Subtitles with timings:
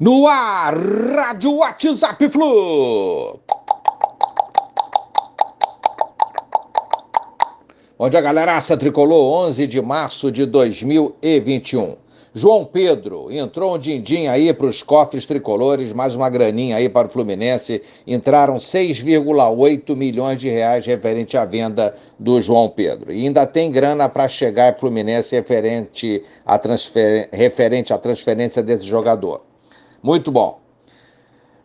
[0.00, 3.38] No ar, Rádio WhatsApp Flu.
[7.96, 11.94] Onde a galeraça tricolou 11 de março de 2021.
[12.34, 17.06] João Pedro entrou um din-din aí para os cofres tricolores, mais uma graninha aí para
[17.06, 17.80] o Fluminense.
[18.04, 23.12] Entraram 6,8 milhões de reais referente à venda do João Pedro.
[23.12, 26.60] E ainda tem grana para chegar para o Fluminense referente à,
[27.30, 29.53] referente à transferência desse jogador.
[30.04, 30.60] Muito bom.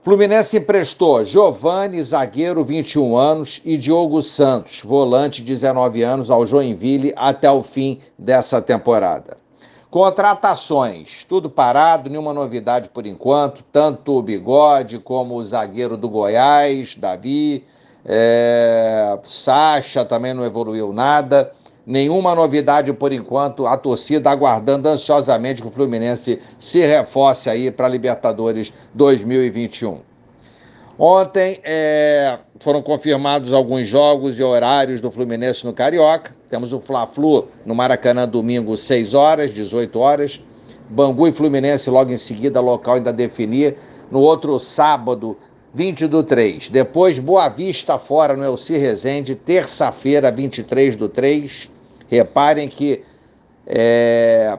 [0.00, 7.50] Fluminense emprestou Giovanni, zagueiro, 21 anos, e Diogo Santos, volante, 19 anos, ao Joinville até
[7.50, 9.36] o fim dessa temporada.
[9.90, 16.96] Contratações, tudo parado, nenhuma novidade por enquanto, tanto o Bigode como o zagueiro do Goiás,
[16.96, 17.62] Davi,
[18.02, 21.52] é, Sacha também não evoluiu nada.
[21.84, 27.88] Nenhuma novidade por enquanto, a torcida aguardando ansiosamente que o Fluminense se reforce aí para
[27.88, 30.00] Libertadores 2021.
[30.96, 36.32] Ontem é, foram confirmados alguns jogos e horários do Fluminense no Carioca.
[36.48, 40.40] Temos o Fla-Flu no Maracanã domingo, 6 horas, 18 horas.
[40.88, 43.76] Bangu e Fluminense logo em seguida, local ainda definir.
[44.10, 45.36] No outro sábado,
[45.74, 46.70] 20 do 3.
[46.70, 51.70] Depois, Boa Vista fora no Elci Rezende, terça-feira, 23 do 3.
[52.08, 53.02] Reparem que
[53.66, 54.58] é,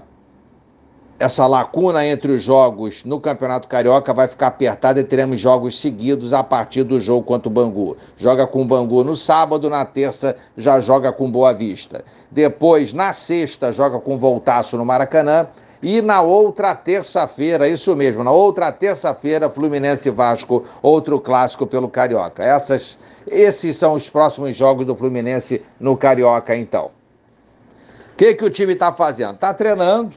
[1.19, 6.33] essa lacuna entre os jogos no Campeonato Carioca vai ficar apertada e teremos jogos seguidos
[6.33, 7.95] a partir do jogo contra o Bangu.
[8.17, 12.03] Joga com o Bangu no sábado, na terça já joga com Boa Vista.
[12.31, 15.47] Depois, na sexta, joga com Voltaço no Maracanã.
[15.83, 21.89] E na outra terça-feira, isso mesmo, na outra terça-feira, Fluminense e Vasco, outro clássico pelo
[21.89, 22.41] Carioca.
[22.41, 26.85] Essas, esses são os próximos jogos do Fluminense no Carioca, então.
[26.85, 29.33] O que, que o time está fazendo?
[29.33, 30.13] Está treinando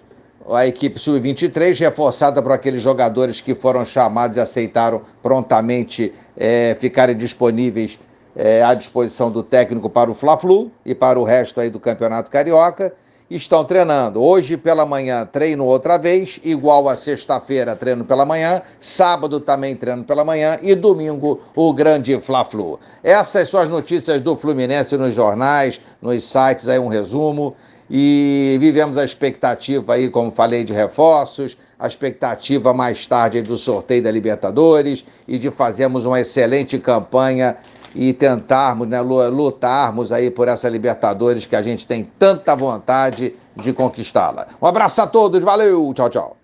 [0.48, 7.17] a equipe sub-23, reforçada por aqueles jogadores que foram chamados e aceitaram prontamente é, ficarem
[7.17, 7.98] disponíveis
[8.36, 12.30] é, à disposição do técnico para o Fla-Flu e para o resto aí do Campeonato
[12.30, 12.95] Carioca.
[13.29, 14.23] Estão treinando.
[14.23, 20.05] Hoje pela manhã treino outra vez, igual a sexta-feira treino pela manhã, sábado também treino
[20.05, 22.79] pela manhã e domingo o grande Fla-Flu.
[23.03, 27.57] Essas são as notícias do Fluminense nos jornais, nos sites, aí um resumo
[27.91, 34.03] e vivemos a expectativa aí, como falei, de reforços, a expectativa mais tarde do sorteio
[34.03, 37.57] da Libertadores e de fazermos uma excelente campanha
[37.96, 43.73] e tentarmos, né, lutarmos aí por essa Libertadores que a gente tem tanta vontade de
[43.73, 44.48] conquistá-la.
[44.61, 46.36] Um abraço a todos, valeu, tchau, tchau.